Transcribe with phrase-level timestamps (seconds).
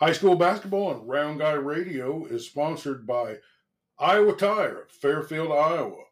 [0.00, 3.36] High school basketball and Round Guy Radio is sponsored by
[3.96, 6.02] Iowa Tire of Fairfield, Iowa.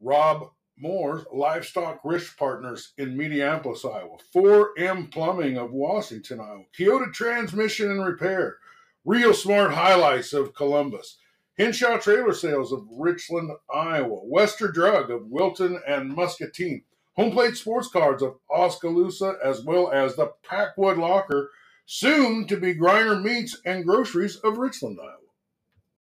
[0.00, 4.18] Rob Moore's Livestock Risk Partners in Mediapolis, Iowa.
[4.32, 6.62] 4M Plumbing of Washington, Iowa.
[6.72, 8.58] Kyoto Transmission and Repair.
[9.04, 11.18] Real Smart Highlights of Columbus.
[11.58, 14.20] Henshaw Trailer Sales of Richland, Iowa.
[14.22, 16.84] Wester Drug of Wilton and Muscatine.
[17.16, 21.50] Home Plate Sports Cards of Oskaloosa, as well as the Packwood Locker,
[21.88, 25.32] soon to be Griner Meats and Groceries of Richland, Iowa.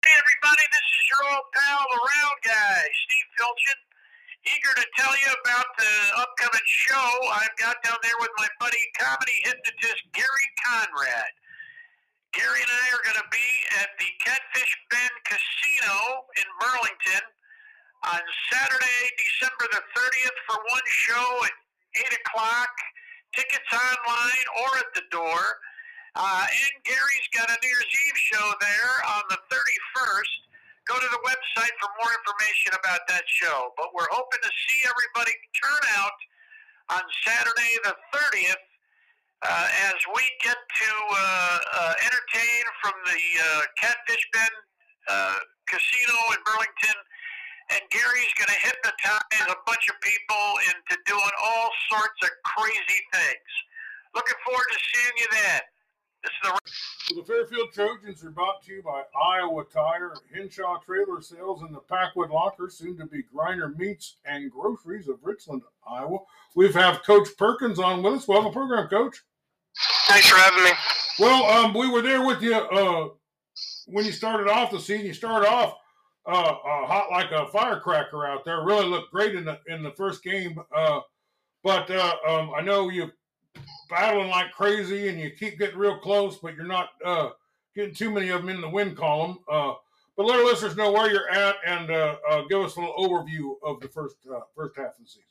[0.02, 3.78] Hey everybody, this is your old pal, the round guy, Steve Filchin.
[4.50, 7.06] Eager to tell you about the upcoming show
[7.38, 11.32] I've got down there with my buddy, comedy hypnotist Gary Conrad.
[12.34, 17.24] Gary and I are going to be at the Catfish Bend Casino in Burlington
[18.10, 21.54] on Saturday, December the 30th for one show at
[22.10, 22.74] 8 o'clock.
[23.38, 25.62] Tickets online or at the door.
[26.16, 30.34] Uh, and Gary's got a New Year's Eve show there on the 31st.
[30.88, 33.70] Go to the website for more information about that show.
[33.76, 36.18] But we're hoping to see everybody turn out
[36.98, 38.64] on Saturday the 30th
[39.44, 44.56] uh, as we get to uh, uh, entertain from the uh, Catfish Bend
[45.08, 46.98] uh, Casino in Burlington.
[47.76, 53.00] And Gary's going to hypnotize a bunch of people into doing all sorts of crazy
[53.12, 53.50] things.
[54.14, 55.62] Looking forward to seeing you then.
[56.26, 56.76] This is the.
[57.14, 61.78] The Fairfield Trojans are brought to you by Iowa Tire, Henshaw Trailer Sales, and the
[61.78, 66.18] Packwood Locker, soon to be Griner Meats and Groceries of Richland, Iowa.
[66.56, 68.26] We have Coach Perkins on with us.
[68.26, 69.22] Welcome, program, Coach.
[70.08, 70.70] Thanks for having me.
[71.20, 73.10] Well, um, we were there with you uh,
[73.86, 75.06] when you started off the season.
[75.06, 75.76] You started off
[76.26, 78.64] uh, uh, hot like a firecracker out there.
[78.64, 80.60] Really looked great in the in the first game.
[80.74, 81.00] Uh,
[81.62, 83.12] but uh, um, I know you
[83.88, 87.30] battling like crazy and you keep getting real close, but you're not uh,
[87.74, 89.38] getting too many of them in the win column.
[89.50, 89.74] Uh,
[90.16, 92.94] but let our listeners know where you're at and uh, uh, give us a little
[92.96, 95.22] overview of the first uh, first half of the season.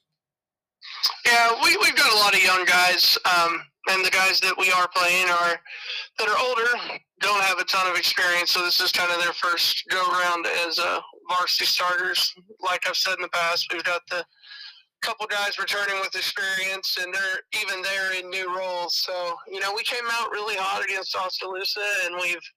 [1.26, 3.60] Yeah, we, we've got a lot of young guys, um,
[3.90, 5.60] and the guys that we are playing are
[6.20, 9.34] that are older, don't have a ton of experience, so this is kind of their
[9.34, 10.80] first go around as
[11.28, 12.36] varsity starters.
[12.62, 14.24] Like I've said in the past, we've got the
[15.02, 18.96] couple guys returning with experience, and they're even there in new roles.
[18.96, 22.48] So you know, we came out really hot against Oskaloosa, and we've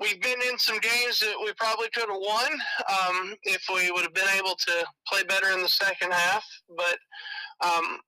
[0.00, 4.02] we've been in some games that we probably could have won um, if we would
[4.02, 6.44] have been able to play better in the second half.
[6.76, 6.98] But
[7.64, 7.98] um,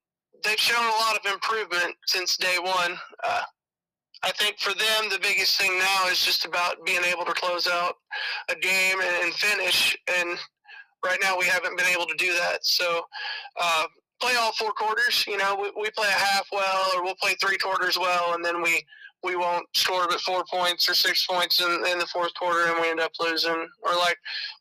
[0.45, 2.97] they've shown a lot of improvement since day one.
[3.25, 3.43] Uh,
[4.23, 7.67] I think for them, the biggest thing now is just about being able to close
[7.67, 7.95] out
[8.51, 9.97] a game and, and finish.
[10.09, 10.39] And
[11.05, 12.65] right now, we haven't been able to do that.
[12.65, 13.03] So,
[13.61, 13.85] uh,
[14.21, 15.25] play all four quarters.
[15.27, 18.45] You know, we, we play a half well, or we'll play three quarters well, and
[18.45, 18.85] then we
[19.23, 22.81] we won't score but four points or six points in, in the fourth quarter, and
[22.81, 23.69] we end up losing.
[23.83, 24.17] Or like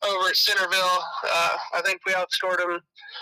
[0.05, 2.81] over at Centerville, uh, I think we outscored them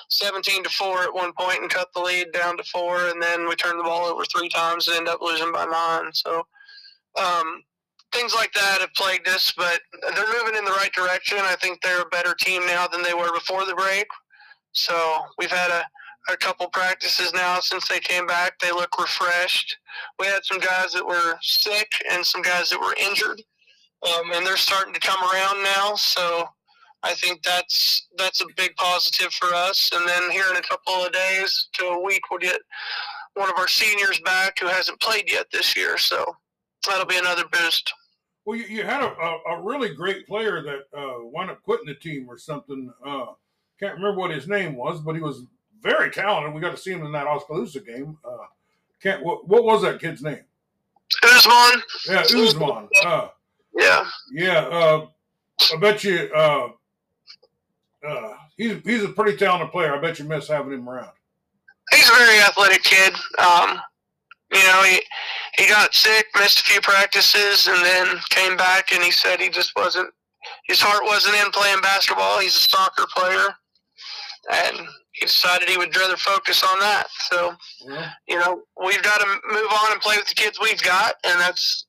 [0.10, 3.48] 17 to four at one point and cut the lead down to four, and then
[3.48, 6.12] we turned the ball over three times and end up losing by nine.
[6.14, 6.44] So
[7.20, 7.62] um,
[8.18, 9.80] things like that have plagued us, but
[10.16, 11.38] they're moving in the right direction.
[11.42, 14.08] I think they're a better team now than they were before the break.
[14.74, 15.84] So we've had a
[16.30, 18.60] a couple practices now since they came back.
[18.60, 19.78] They look refreshed.
[20.20, 23.42] We had some guys that were sick and some guys that were injured,
[24.06, 25.96] um, and they're starting to come around now.
[25.96, 26.44] So
[27.04, 29.90] I think that's that's a big positive for us.
[29.94, 32.60] And then here in a couple of days to a week, we'll get
[33.36, 35.98] one of our seniors back who hasn't played yet this year.
[35.98, 36.26] So
[36.86, 37.94] that'll be another boost.
[38.48, 41.86] Well, you, you had a, a, a, really great player that uh, wound up quitting
[41.86, 42.90] the team or something.
[43.06, 43.26] Uh,
[43.78, 45.44] can't remember what his name was, but he was
[45.82, 46.54] very talented.
[46.54, 48.18] We got to see him in that Oskaloosa game.
[48.24, 48.46] Uh,
[49.04, 50.46] can't what, what was that kid's name?
[51.24, 51.82] Usman.
[52.08, 52.88] Yeah, Usman.
[53.04, 53.28] Uh,
[53.74, 54.06] yeah.
[54.32, 54.60] Yeah.
[54.60, 55.08] Uh,
[55.74, 56.30] I bet you.
[56.34, 56.70] Uh,
[58.08, 59.94] uh, he's he's a pretty talented player.
[59.94, 61.12] I bet you miss having him around.
[61.92, 63.14] He's a very athletic kid.
[63.40, 63.78] Um,
[64.54, 65.02] you know, he
[65.58, 69.50] he got sick, missed a few practices, and then came back, and he said he
[69.50, 70.10] just wasn't.
[70.68, 72.40] His heart wasn't in playing basketball.
[72.40, 73.48] He's a soccer player,
[74.52, 77.08] and he decided he would rather focus on that.
[77.30, 77.54] So,
[77.88, 78.12] yeah.
[78.28, 81.40] you know, we've got to move on and play with the kids we've got, and
[81.40, 81.86] that's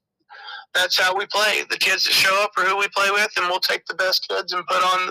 [0.75, 1.64] that's how we play.
[1.71, 4.26] The kids that show up are who we play with, and we'll take the best
[4.29, 5.11] kids and put on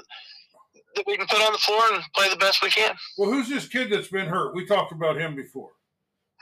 [0.95, 2.95] that we can put on the floor and play the best we can.
[3.18, 4.56] Well, who's this kid that's been hurt?
[4.56, 5.69] We talked about him before.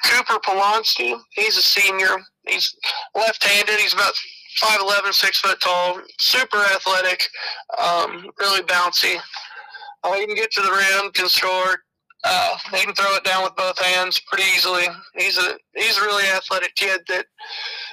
[0.03, 1.19] Cooper Polonsky.
[1.31, 2.17] He's a senior.
[2.47, 2.75] He's
[3.15, 3.79] left-handed.
[3.79, 4.13] He's about
[4.61, 7.27] 5'11", 6 foot tall, super athletic,
[7.77, 9.19] um, really bouncy.
[10.03, 11.79] Uh, he can get to the rim, can score.
[12.23, 14.85] Uh, he can throw it down with both hands pretty easily.
[15.15, 17.25] He's a he's a really athletic kid that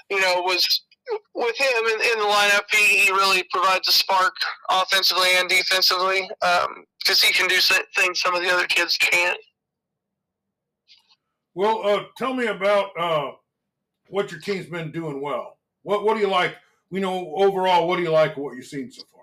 [0.09, 0.83] you know was
[1.35, 4.35] with him in, in the lineup, he, he really provides a spark
[4.71, 7.57] offensively and defensively because um, he can do
[7.97, 9.39] things some of the other kids can't.
[11.55, 13.33] Well, uh, tell me about uh,
[14.09, 15.59] what your team's been doing well.
[15.83, 16.55] What What do you like?
[16.91, 18.37] You know, overall, what do you like?
[18.37, 19.23] What you've seen so far?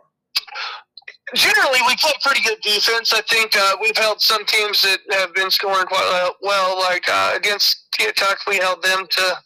[1.36, 3.14] Generally, we play pretty good defense.
[3.14, 6.80] I think uh, we've held some teams that have been scoring quite well.
[6.80, 9.38] Like uh, against Keokuk, we held them to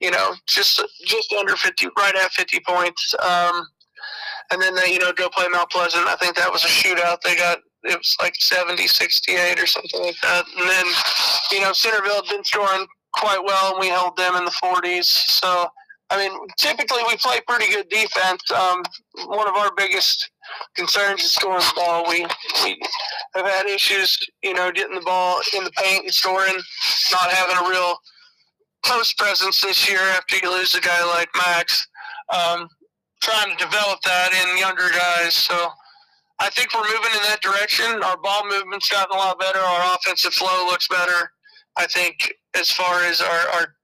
[0.00, 3.14] you know, just just under 50, right at 50 points.
[3.22, 3.66] Um,
[4.50, 6.06] and then they, you know, go play Mount Pleasant.
[6.06, 7.20] I think that was a shootout.
[7.22, 10.44] They got it was like 70, 68 or something like that.
[10.58, 10.86] And then,
[11.52, 15.04] you know, Centerville had been scoring quite well, and we held them in the 40s.
[15.04, 15.68] So,
[16.10, 18.42] I mean, typically we play pretty good defense.
[18.50, 18.82] Um,
[19.26, 20.30] one of our biggest
[20.74, 22.08] concerns is scoring the ball.
[22.08, 22.26] We
[22.64, 22.80] we
[23.34, 26.58] have had issues, you know, getting the ball in the paint and scoring,
[27.12, 27.96] not having a real
[28.84, 31.86] post presence this year after you lose a guy like Max.
[32.30, 32.68] Um,
[33.20, 35.34] trying to develop that in younger guys.
[35.34, 35.70] So
[36.40, 38.02] I think we're moving in that direction.
[38.02, 39.58] Our ball movement's gotten a lot better.
[39.58, 41.32] Our offensive flow looks better.
[41.76, 43.74] I think as far as our, our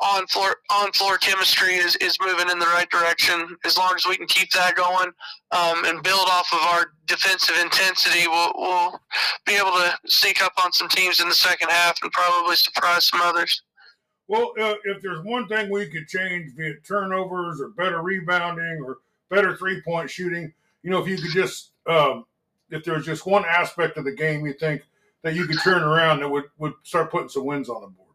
[0.00, 3.56] on floor on floor chemistry is, is moving in the right direction.
[3.64, 5.10] As long as we can keep that going
[5.52, 9.00] um, and build off of our defensive intensity, we'll, we'll
[9.46, 13.06] be able to sneak up on some teams in the second half and probably surprise
[13.06, 13.62] some others.
[14.28, 18.80] Well, uh, if there's one thing we could change, be it turnovers or better rebounding
[18.84, 18.98] or
[19.28, 20.52] better three point shooting,
[20.82, 22.24] you know, if you could just, um,
[22.70, 24.82] if there's just one aspect of the game you think
[25.22, 28.08] that you could turn around that would, would start putting some wins on the board.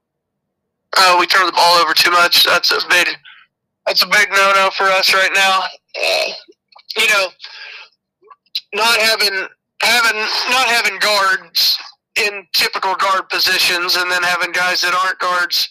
[0.97, 2.45] Oh, we turn the ball over too much.
[2.45, 3.07] That's a big,
[3.85, 5.59] that's a big no no for us right now.
[5.59, 6.31] Uh,
[6.97, 7.27] you know,
[8.73, 9.47] not having
[9.81, 10.19] having
[10.49, 11.77] not having guards
[12.15, 15.69] in typical guard positions and then having guys that aren't guards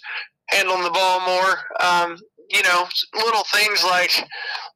[0.48, 1.56] handling the ball more.
[1.80, 2.18] Um,
[2.50, 4.12] you know, little things like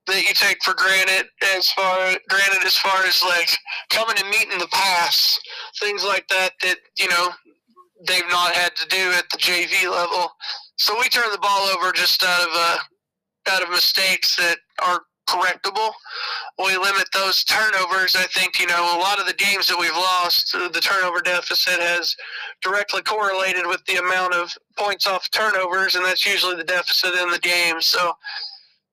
[0.08, 3.50] that you take for granted as far granted as far as like
[3.90, 5.38] coming and meeting the pass,
[5.80, 7.30] things like that that you know
[8.06, 10.30] they've not had to do at the JV level.
[10.76, 12.78] So we turn the ball over just out of uh,
[13.50, 15.90] out of mistakes that are correctable.
[16.58, 18.16] We limit those turnovers.
[18.16, 21.20] I think, you know, a lot of the games that we've lost, uh, the turnover
[21.20, 22.16] deficit has
[22.62, 27.30] directly correlated with the amount of points off turnovers, and that's usually the deficit in
[27.30, 27.80] the game.
[27.80, 28.12] So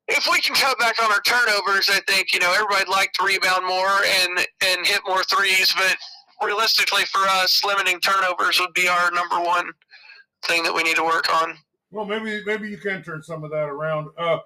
[0.07, 3.25] if we can cut back on our turnovers, I think, you know, everybody'd like to
[3.25, 5.96] rebound more and, and hit more threes, but
[6.44, 9.72] realistically for us, limiting turnovers would be our number one
[10.44, 11.57] thing that we need to work on.
[11.92, 14.10] Well, maybe maybe you can turn some of that around.
[14.18, 14.40] Uh,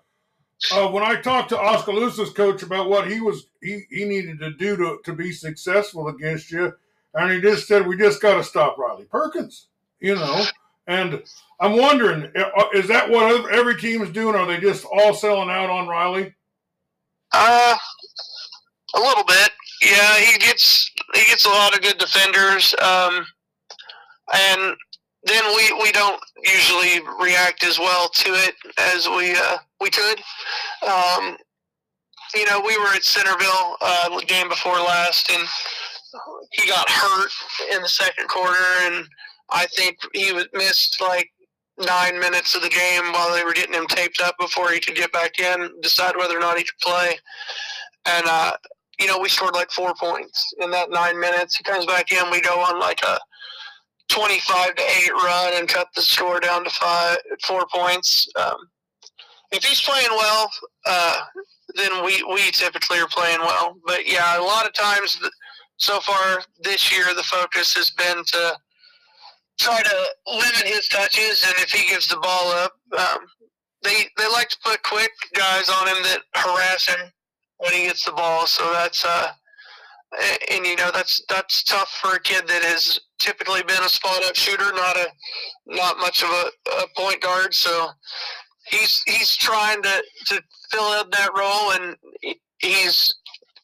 [0.71, 4.51] uh, when I talked to Oskaloosa's coach about what he was he, he needed to
[4.51, 6.73] do to, to be successful against you,
[7.15, 9.67] and he just said we just got to stop Riley Perkins,
[9.99, 10.43] you know.
[10.89, 11.21] And
[11.61, 14.35] I'm wondering, uh, is that what every team is doing?
[14.35, 16.33] Are they just all selling out on Riley?
[17.31, 17.77] Uh,
[18.95, 19.51] a little bit.
[19.83, 23.23] Yeah, he gets he gets a lot of good defenders, um,
[24.33, 24.75] and
[25.25, 30.19] then we, we don't usually react as well to it as we uh, we could.
[30.87, 31.37] Um,
[32.33, 35.47] you know, we were at Centerville uh, game before last, and
[36.51, 37.31] he got hurt
[37.73, 39.05] in the second quarter, and
[39.51, 41.29] I think he missed like
[41.85, 44.95] nine minutes of the game while they were getting him taped up before he could
[44.95, 47.17] get back in, decide whether or not he could play.
[48.05, 48.53] And uh,
[48.99, 51.55] you know, we scored like four points in that nine minutes.
[51.55, 53.17] He comes back in, we go on like a
[54.09, 58.27] 25 to 8 run and cut the score down to five, four points.
[58.35, 58.57] Um,
[59.51, 60.51] if he's playing well,
[60.85, 61.19] uh,
[61.75, 63.77] then we, we typically are playing well.
[63.85, 65.19] But yeah, a lot of times
[65.77, 68.57] so far this year, the focus has been to
[69.59, 73.19] try to limit his touches, and if he gives the ball up, um,
[73.83, 77.11] they they like to put quick guys on him that harass him
[77.57, 78.47] when he gets the ball.
[78.47, 79.31] So that's uh,
[80.51, 84.23] and you know that's that's tough for a kid that has typically been a spot
[84.23, 85.07] up shooter, not a
[85.67, 87.53] not much of a, a point guard.
[87.53, 87.89] So
[88.67, 91.95] he's he's trying to to fill in that role, and
[92.59, 93.13] he's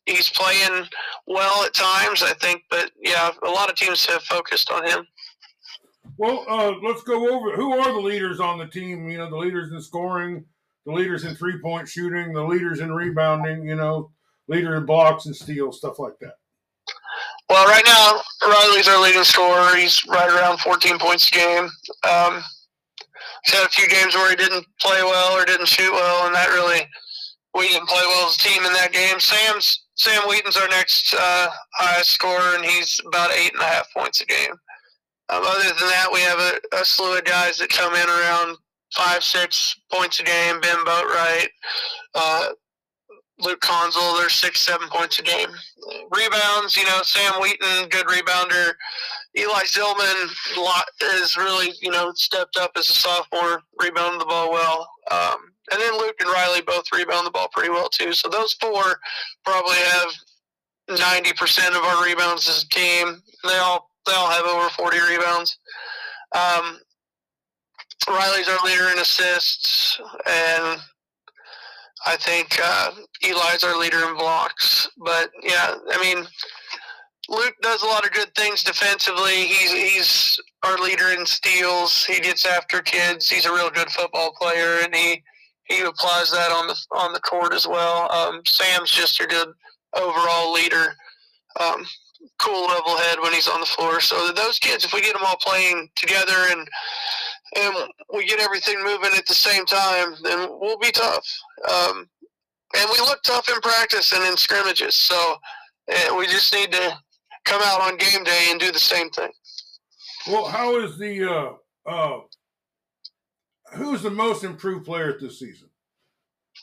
[0.06, 0.86] he's playing
[1.28, 2.64] well at times, I think.
[2.70, 5.06] But yeah, a lot of teams have focused on him.
[6.18, 9.10] Well, uh, let's go over who are the leaders on the team.
[9.10, 10.46] You know, the leaders in scoring,
[10.86, 13.68] the leaders in three point shooting, the leaders in rebounding.
[13.68, 14.12] You know,
[14.48, 16.36] leader in blocks and steals, stuff like that.
[17.50, 19.76] Well, right now Riley's our leading scorer.
[19.76, 21.70] He's right around 14 points a game.
[22.10, 22.44] Um,
[23.44, 26.36] he's had a few games where he didn't play well or didn't shoot well, and
[26.36, 26.82] that really
[27.54, 29.20] we didn't play well as a team in that game.
[29.20, 33.88] Sam's Sam Wheaton's our next uh, highest scorer, and he's about eight and a half
[33.94, 34.52] points a game.
[35.30, 38.58] Um, other than that, we have a, a, slew of guys that come in around
[38.94, 40.62] five, six points a game.
[40.62, 41.48] Ben Boatwright,
[42.14, 42.50] Uh,
[43.40, 45.50] Luke Consul, they're six, seven points a game.
[46.12, 48.74] Rebounds, you know, Sam Wheaton, good rebounder.
[49.38, 50.30] Eli Zillman
[51.02, 54.90] has really, you know, stepped up as a sophomore, rebounding the ball well.
[55.12, 55.36] Um,
[55.72, 58.14] and then Luke and Riley both rebound the ball pretty well too.
[58.14, 59.00] So those four
[59.44, 60.14] probably have
[61.00, 63.22] ninety percent of our rebounds as a team.
[63.44, 65.58] They all they all have over forty rebounds.
[66.34, 66.80] Um,
[68.08, 70.80] Riley's our leader in assists, and
[72.06, 72.92] I think uh,
[73.24, 74.90] Eli's our leader in blocks.
[74.98, 76.26] But yeah, I mean,
[77.30, 79.46] Luke does a lot of good things defensively.
[79.46, 82.06] He's he's our leader in steals.
[82.06, 83.30] He gets after kids.
[83.30, 85.24] He's a real good football player, and he
[85.64, 88.12] he applies that on the on the court as well.
[88.12, 89.48] Um, Sam's just a good
[89.96, 90.96] overall leader.
[91.60, 91.86] Um,
[92.40, 94.00] cool level head when he's on the floor.
[94.00, 96.68] So those kids, if we get them all playing together and
[97.58, 97.76] and
[98.14, 101.26] we get everything moving at the same time, then we'll be tough.
[101.72, 102.10] Um,
[102.78, 104.96] and we look tough in practice and in scrimmages.
[104.96, 105.38] So
[105.92, 106.98] uh, we just need to
[107.46, 109.32] come out on game day and do the same thing.
[110.28, 112.20] Well, how is the uh, uh,
[113.74, 115.70] who's the most improved player this season?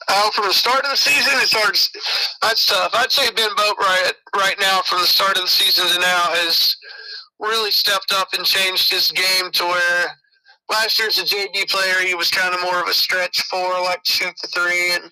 [0.08, 1.76] Uh, from the start of the season, it's hard.
[2.42, 2.92] That's tough.
[2.94, 6.76] I'd say Ben Boatwright right now, from the start of the season to now, has
[7.38, 10.06] really stepped up and changed his game to where
[10.70, 13.80] last year as a JV player, he was kind of more of a stretch four,
[13.82, 15.10] like shoot the three, and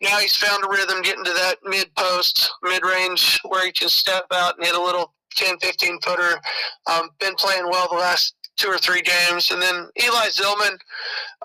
[0.00, 3.88] now he's found a rhythm getting to that mid post, mid range, where he can
[3.88, 6.40] step out and hit a little 10, 15 footer.
[6.86, 9.50] Um, been playing well the last two or three games.
[9.50, 10.76] And then Eli Zillman,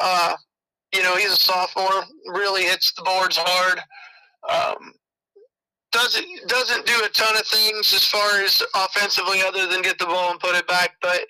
[0.02, 0.36] uh,
[0.94, 3.80] you know, he's a sophomore, really hits the boards hard.
[4.50, 4.94] Um,
[5.92, 10.06] doesn't doesn't do a ton of things as far as offensively other than get the
[10.06, 11.22] ball and put it back, but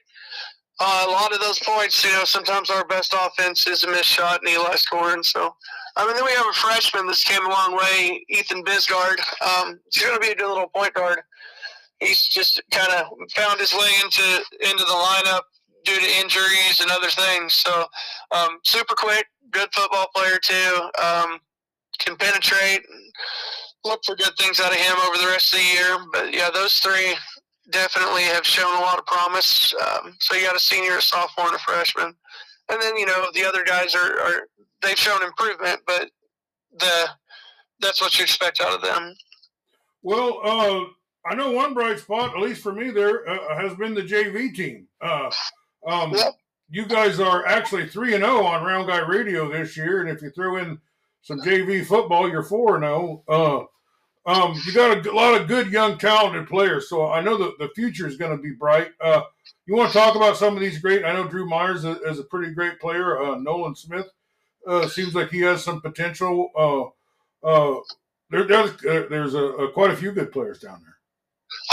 [0.79, 4.05] uh, a lot of those points, you know, sometimes our best offense is a missed
[4.05, 5.21] shot and Eli scoring.
[5.21, 5.55] So,
[5.95, 9.19] I mean, then we have a freshman that's came a long way, Ethan Bisgard.
[9.41, 11.21] Um, he's going to be a good little point guard.
[11.99, 15.41] He's just kind of found his way into into the lineup
[15.85, 17.53] due to injuries and other things.
[17.53, 17.85] So,
[18.31, 20.89] um, super quick, good football player too.
[21.01, 21.39] Um,
[21.99, 22.81] can penetrate.
[23.85, 25.97] Look for good things out of him over the rest of the year.
[26.11, 27.15] But yeah, those three
[27.69, 29.73] definitely have shown a lot of promise.
[29.73, 32.13] Um, so you got a senior, a sophomore, and a freshman,
[32.69, 34.47] and then you know the other guys are, are
[34.81, 36.09] they've shown improvement, but
[36.79, 37.07] the
[37.79, 39.13] that's what you expect out of them.
[40.01, 40.85] Well, uh,
[41.29, 44.53] I know one bright spot, at least for me, there uh, has been the JV
[44.53, 44.87] team.
[45.01, 45.31] Uh,
[45.87, 46.33] um, yep.
[46.73, 50.09] You guys are actually three and zero oh on Round Guy Radio this year, and
[50.09, 50.79] if you throw in
[51.21, 53.23] some JV football, you're four and zero.
[53.27, 53.61] Oh.
[53.61, 53.65] Uh,
[54.25, 57.69] um, you got a lot of good, young, talented players, so I know that the
[57.75, 58.89] future is going to be bright.
[58.99, 59.21] Uh,
[59.67, 61.05] you want to talk about some of these great?
[61.05, 63.21] I know Drew Myers is a pretty great player.
[63.21, 64.07] Uh, Nolan Smith
[64.65, 66.49] uh, seems like he has some potential.
[66.57, 67.81] Uh, uh,
[68.31, 70.97] there, there's there's a, a, quite a few good players down there.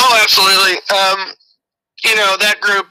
[0.00, 0.74] Oh, absolutely.
[0.94, 1.32] Um,
[2.04, 2.86] you know that group.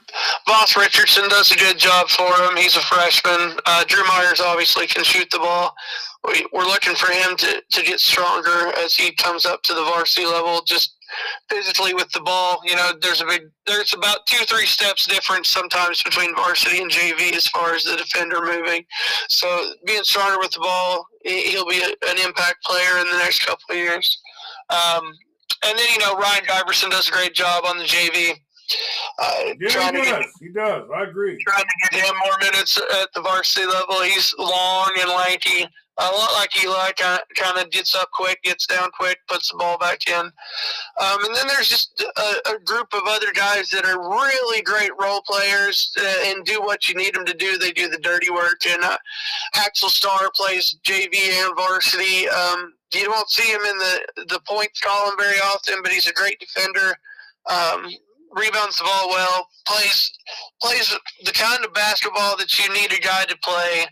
[0.49, 2.57] Voss Richardson does a good job for him.
[2.57, 3.55] He's a freshman.
[3.87, 5.75] Drew Myers obviously can shoot the ball
[6.27, 9.83] we, are looking for him to, to get stronger as he comes up to the
[9.83, 10.95] varsity level, just
[11.49, 12.59] physically with the ball.
[12.65, 16.91] You know, there's a big, there's about two, three steps difference sometimes between varsity and
[16.91, 18.83] JV as far as the defender moving.
[19.29, 23.45] So being stronger with the ball, he'll be a, an impact player in the next
[23.45, 24.19] couple of years.
[24.69, 25.13] Um,
[25.65, 28.33] and then, you know, Ryan Diverson does a great job on the JV.
[29.17, 30.05] Uh, yeah, he does.
[30.05, 30.89] Get, he does.
[30.95, 31.37] I agree.
[31.45, 34.01] Trying to get him more minutes at the varsity level.
[34.01, 35.67] He's long and lanky
[35.99, 39.77] a lot like Eli, kind of gets up quick, gets down quick, puts the ball
[39.77, 40.15] back in.
[40.15, 44.91] Um, and then there's just a, a, group of other guys that are really great
[44.99, 47.57] role players uh, and do what you need them to do.
[47.57, 48.65] They do the dirty work.
[48.67, 48.97] And uh,
[49.55, 52.29] Axel Starr plays JV and varsity.
[52.29, 56.13] Um, you won't see him in the, the points column very often, but he's a
[56.13, 56.95] great defender.
[57.49, 57.89] Um,
[58.31, 60.11] rebounds the ball well, plays
[60.61, 60.95] plays
[61.25, 63.85] the kind of basketball that you need a guy to play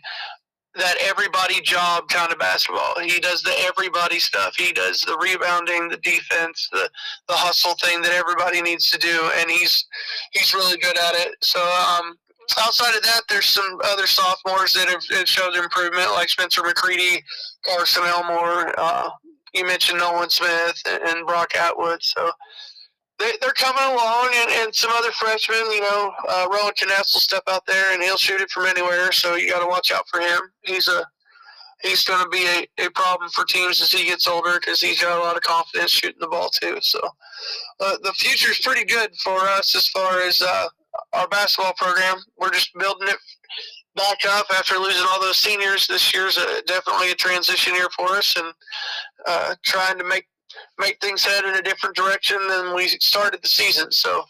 [0.76, 2.94] that everybody job kind of basketball.
[3.00, 4.54] He does the everybody stuff.
[4.56, 6.88] He does the rebounding, the defense, the
[7.28, 9.86] the hustle thing that everybody needs to do, and he's
[10.32, 11.34] he's really good at it.
[11.42, 12.16] So um,
[12.58, 17.22] outside of that, there's some other sophomores that have, have showed improvement, like Spencer McCready,
[17.64, 18.72] Carson Elmore.
[18.78, 19.10] Uh,
[19.54, 22.02] you mentioned Nolan Smith and Brock Atwood.
[22.02, 22.30] So
[23.18, 27.20] they, they're coming along, and, and some other freshmen, you know, uh, Rowan Kness will
[27.20, 29.10] step out there and he'll shoot it from anywhere.
[29.12, 30.40] So you got to watch out for him.
[30.62, 31.04] He's a
[31.82, 35.00] he's going to be a, a problem for teams as he gets older because he's
[35.00, 36.78] got a lot of confidence shooting the ball too.
[36.80, 37.00] So
[37.80, 40.66] uh, the future is pretty good for us as far as uh,
[41.12, 42.16] our basketball program.
[42.36, 43.16] We're just building it
[43.94, 45.86] back up after losing all those seniors.
[45.86, 48.52] This year's a, definitely a transition year for us, and
[49.26, 50.26] uh, trying to make
[50.78, 53.90] make things head in a different direction than we started the season.
[53.90, 54.24] So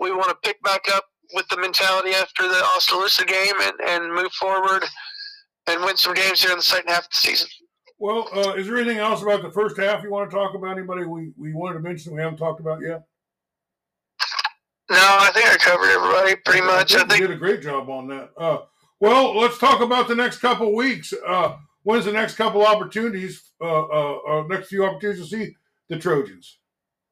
[0.00, 4.14] we want to pick back up with the mentality after the Oskaloosa game and, and
[4.14, 4.84] move forward
[5.66, 7.48] and win some games here in the second half of the season.
[7.98, 10.76] Well, uh, is there anything else about the first half you want to talk about?
[10.76, 13.04] Anybody we, we wanted to mention we haven't talked about yet?
[14.90, 16.94] No, I think I covered everybody pretty much.
[16.94, 18.30] I think, I think you did a great job on that.
[18.36, 18.58] Uh,
[19.00, 21.14] well, let's talk about the next couple weeks.
[21.26, 23.52] Uh, when's the next couple opportunities?
[23.60, 25.56] Uh, uh, uh, next few opportunities to see
[25.92, 26.58] the Trojans.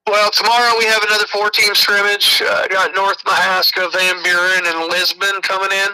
[0.07, 2.43] Well, tomorrow we have another four-team scrimmage.
[2.45, 5.91] Uh, got North Mahaska, Van Buren, and Lisbon coming in.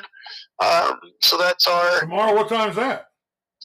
[0.65, 2.35] Um, so that's our tomorrow.
[2.35, 3.09] What time is that?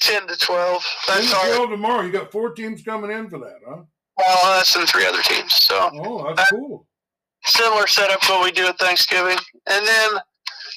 [0.01, 0.83] Ten to twelve.
[1.07, 2.05] That's 10 to 12 our, tomorrow.
[2.05, 3.83] You got four teams coming in for that, huh?
[4.17, 5.53] Well, that's and three other teams.
[5.53, 6.85] So oh, that's that, cool.
[7.45, 9.37] Similar setup to what we do at Thanksgiving,
[9.67, 10.09] and then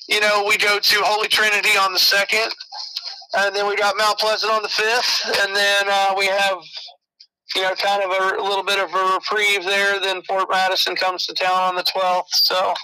[0.08, 2.52] you know, we go to Holy Trinity on the second,
[3.38, 6.58] and then we got Mount Pleasant on the fifth, and then uh, we have,
[7.54, 10.00] you know, kind of a, little bit of a reprieve there.
[10.00, 12.30] Then Fort Madison comes to town on the twelfth.
[12.32, 12.74] So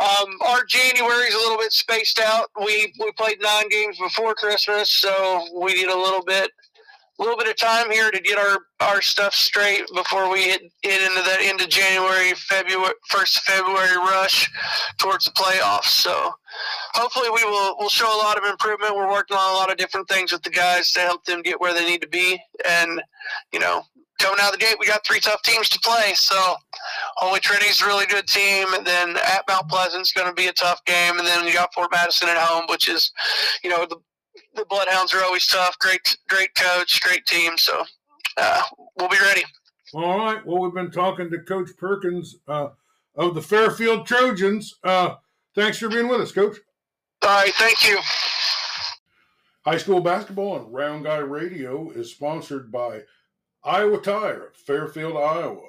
[0.00, 2.46] um, our January is a little bit spaced out.
[2.58, 6.50] We we played nine games before Christmas, so we need a little bit
[7.18, 10.62] a little bit of time here to get our, our stuff straight before we hit,
[10.82, 14.50] hit into that end of January, February, first February rush
[14.98, 15.84] towards the playoffs.
[15.84, 16.32] So
[16.94, 18.96] hopefully we will will show a lot of improvement.
[18.96, 21.60] We're working on a lot of different things with the guys to help them get
[21.60, 22.40] where they need to be.
[22.68, 23.02] And
[23.52, 23.82] you know,
[24.20, 26.14] coming out of the gate, we got three tough teams to play.
[26.14, 26.56] So
[27.16, 30.52] Holy Trinity's a really good team, and then at Mount Pleasant's going to be a
[30.52, 33.12] tough game, and then you got Fort Madison at home, which is,
[33.62, 33.96] you know, the
[34.54, 35.78] the Bloodhounds are always tough.
[35.78, 37.56] Great, great coach, great team.
[37.56, 37.84] So
[38.36, 38.62] uh,
[38.96, 39.42] we'll be ready.
[39.92, 40.44] All right.
[40.44, 42.68] Well, we've been talking to Coach Perkins uh,
[43.16, 44.74] of the Fairfield Trojans.
[44.82, 45.14] Uh,
[45.54, 46.56] thanks for being with us, Coach.
[47.24, 47.54] All right.
[47.54, 47.98] Thank you.
[49.64, 53.00] High school basketball on Round Guy Radio is sponsored by
[53.64, 55.68] Iowa Tire, Fairfield, Iowa.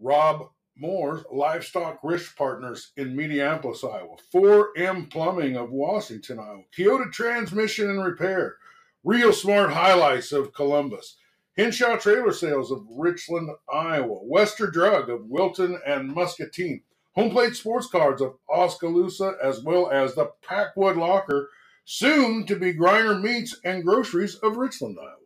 [0.00, 4.16] Rob Moore's Livestock Risk Partners in Mediapolis, Iowa.
[4.34, 6.64] 4M Plumbing of Washington, Iowa.
[6.74, 8.56] Kyoto Transmission and Repair.
[9.04, 11.16] Real Smart Highlights of Columbus.
[11.56, 14.18] Henshaw Trailer Sales of Richland, Iowa.
[14.24, 16.82] Wester Drug of Wilton and Muscatine.
[17.14, 21.50] Home Plate Sports Cards of Oskaloosa, as well as the Packwood Locker,
[21.84, 25.21] soon to be Griner Meats and Groceries of Richland, Iowa.